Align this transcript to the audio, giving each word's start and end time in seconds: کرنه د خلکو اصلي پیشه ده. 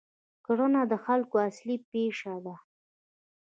کرنه 0.45 0.81
د 0.91 0.93
خلکو 1.05 1.35
اصلي 1.49 1.75
پیشه 1.91 2.35
ده. 2.45 2.55